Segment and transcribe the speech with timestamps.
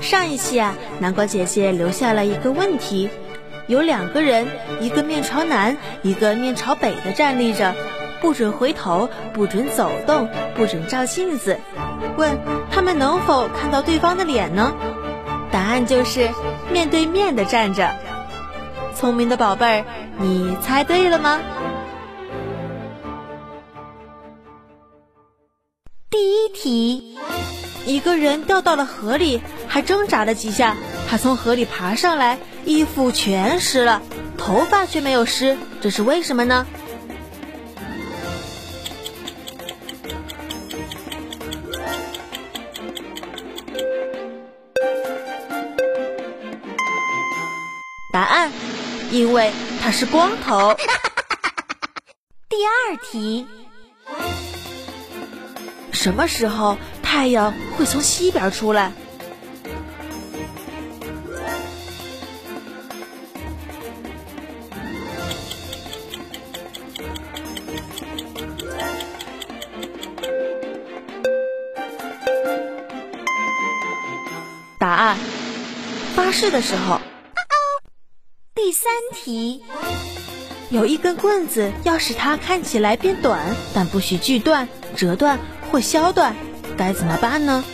[0.00, 3.10] 上一期啊，南瓜姐姐留下了一个问题：
[3.66, 4.46] 有两个人，
[4.80, 7.74] 一个面朝南，一个面朝北的站立着，
[8.20, 11.58] 不准回头，不准走动，不准照镜子。
[12.16, 12.38] 问
[12.70, 14.74] 他们能否看到对方的脸呢？
[15.50, 16.30] 答案就是
[16.72, 17.90] 面对面的站着。
[18.94, 19.84] 聪明的宝贝儿，
[20.18, 21.40] 你猜对了吗？
[26.08, 27.18] 第一题，
[27.86, 29.40] 一个人掉到了河里，
[29.70, 30.76] 还挣扎了几下，
[31.08, 34.02] 他从河里爬上来，衣服全湿了，
[34.36, 36.66] 头发却没有湿，这是为什么呢？
[48.12, 48.50] 答案，
[49.12, 50.74] 因为他是光头。
[52.50, 53.46] 第二题。
[55.92, 58.92] 什么时候太阳会从西边出来？
[76.30, 77.00] 发誓的时候。
[78.54, 79.64] 第三题。
[80.70, 85.40] 有一根棍子，要使它看起来变短，但不许锯断、折断。
[85.72, 86.36] 或削断，
[86.76, 87.64] 该怎么办呢？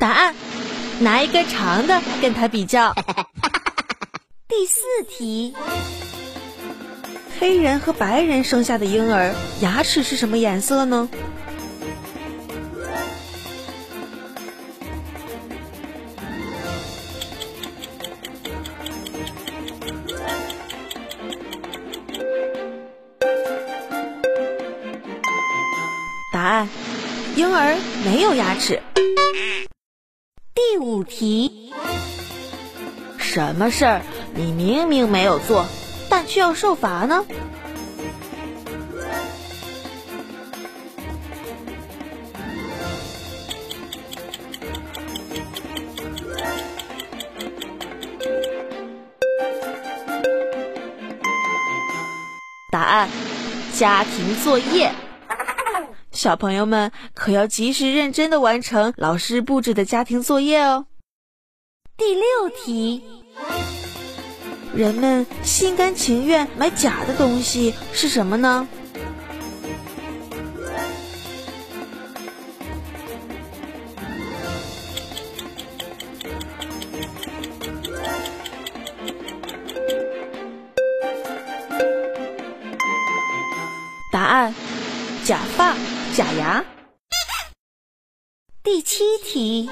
[0.00, 0.34] 答案：
[0.98, 2.92] 拿一根长的跟它比较。
[4.58, 5.54] 第四题：
[7.38, 11.10] 黑人和白人生下的婴儿牙齿是什么颜色呢？
[26.32, 26.66] 答案：
[27.36, 28.82] 婴儿没有牙齿。
[30.54, 31.74] 第五题：
[33.18, 34.00] 什么事儿
[34.36, 35.64] 你明明没有做，
[36.10, 37.24] 但却要受罚呢？
[52.70, 53.08] 答案：
[53.72, 54.92] 家庭作业。
[56.12, 60.86] 小朋友们可要及时认真的完成老师布置的家庭作业哦。
[61.96, 62.22] 第六
[62.54, 63.02] 题，
[64.76, 68.68] 人们心甘情愿买假的东西是什么呢？
[84.12, 84.54] 答案：
[85.24, 85.74] 假发。
[86.14, 86.64] 假牙。
[88.62, 89.68] 第七题，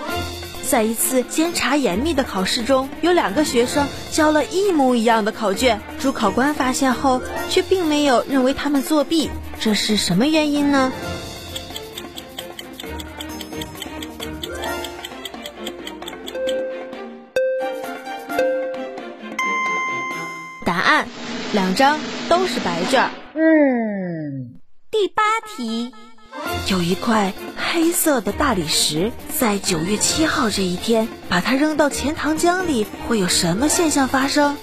[0.65, 9.31] 在一次监察严密的考试中，有两个学生交了一模一样的考卷，主考官发现后，却并没有认为他们作弊，
[9.61, 10.93] 这是什么原因呢？
[20.65, 21.07] 答案：
[21.53, 23.11] 两张都是白卷。
[23.35, 24.61] 嗯。
[24.91, 25.23] 第八
[25.57, 25.93] 题。
[26.69, 34.56] 有一块黑色的大理石，在九月七号这一天，把它扔到钱塘江里，会有什么现象发生？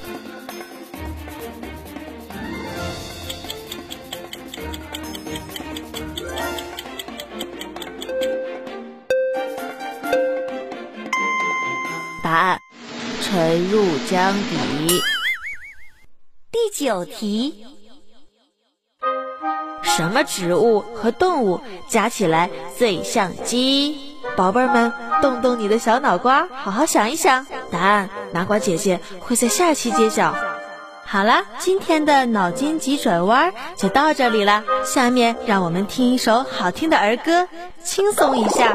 [12.23, 12.59] 答案：
[13.21, 15.01] 沉入江底。
[16.51, 17.65] 第九题。
[19.83, 24.17] 什么植物和动物加起来最像鸡？
[24.37, 30.35] 宝贝儿们，动动你的小脑瓜，好好想一想，答案南瓜姐姐会在下期揭晓。
[31.03, 37.47] 好了，今天的脑筋急转弯就到这里了，下面让我们听一首好听的儿歌，
[37.83, 38.73] 轻松一下。